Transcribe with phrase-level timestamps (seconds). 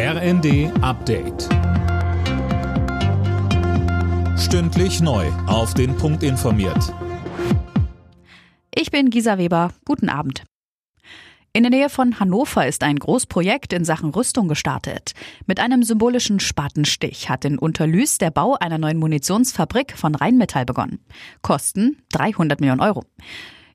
[0.00, 1.48] RND Update.
[4.38, 5.26] Stündlich neu.
[5.48, 6.94] Auf den Punkt informiert.
[8.72, 9.72] Ich bin Gisa Weber.
[9.84, 10.44] Guten Abend.
[11.52, 15.14] In der Nähe von Hannover ist ein Großprojekt in Sachen Rüstung gestartet.
[15.48, 21.00] Mit einem symbolischen Spatenstich hat in Unterlüß der Bau einer neuen Munitionsfabrik von Rheinmetall begonnen.
[21.42, 23.02] Kosten 300 Millionen Euro.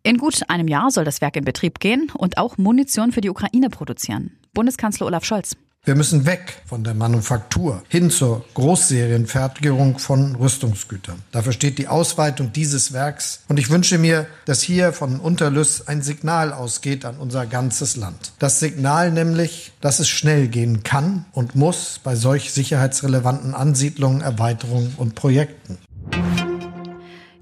[0.04, 3.30] In gut einem Jahr soll das Werk in Betrieb gehen und auch Munition für die
[3.30, 4.40] Ukraine produzieren.
[4.54, 5.58] Bundeskanzler Olaf Scholz.
[5.86, 11.22] Wir müssen weg von der Manufaktur hin zur Großserienfertigung von Rüstungsgütern.
[11.34, 13.42] Dafür steht die Ausweitung dieses Werks.
[13.50, 18.32] Und ich wünsche mir, dass hier von Unterlüss ein Signal ausgeht an unser ganzes Land.
[18.40, 24.94] Das Signal nämlich, dass es schnell gehen kann und muss bei solch sicherheitsrelevanten Ansiedlungen, Erweiterungen
[24.96, 25.80] und Projekten.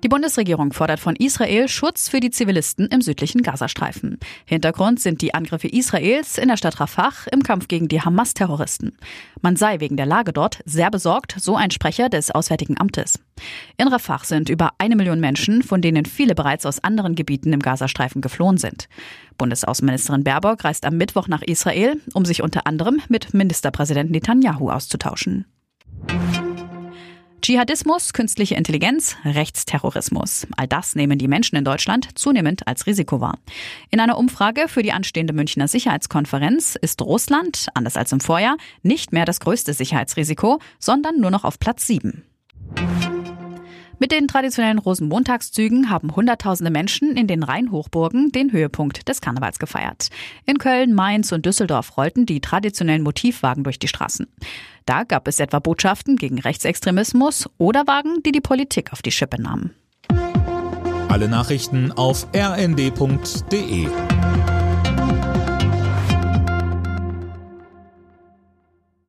[0.04, 4.18] Die Bundesregierung fordert von Israel Schutz für die Zivilisten im südlichen Gazastreifen.
[4.46, 8.98] Hintergrund sind die Angriffe Israels in der Stadt Rafah im Kampf gegen die Hamas-Terroristen.
[9.42, 13.20] Man sei wegen der Lage dort sehr besorgt, so ein Sprecher des Auswärtigen Amtes.
[13.78, 17.60] In Rafah sind über eine Million Menschen, von denen viele bereits aus anderen Gebieten im
[17.60, 18.90] Gazastreifen geflohen sind.
[19.38, 25.46] Bundesaußenministerin Baerbock reist am Mittwoch nach Israel, um sich unter anderem mit Ministerpräsident Netanyahu auszutauschen.
[27.42, 30.46] Dschihadismus, künstliche Intelligenz, Rechtsterrorismus.
[30.58, 33.40] All das nehmen die Menschen in Deutschland zunehmend als Risiko wahr.
[33.90, 39.12] In einer Umfrage für die anstehende Münchner Sicherheitskonferenz ist Russland, anders als im Vorjahr, nicht
[39.12, 42.24] mehr das größte Sicherheitsrisiko, sondern nur noch auf Platz 7.
[44.02, 50.08] Mit den traditionellen Rosenmontagszügen haben Hunderttausende Menschen in den Rheinhochburgen den Höhepunkt des Karnevals gefeiert.
[50.48, 54.26] In Köln, Mainz und Düsseldorf rollten die traditionellen Motivwagen durch die Straßen.
[54.88, 59.40] Da gab es etwa Botschaften gegen Rechtsextremismus oder Wagen, die die Politik auf die Schippe
[59.40, 59.76] nahmen.
[61.08, 63.88] Alle Nachrichten auf rnd.de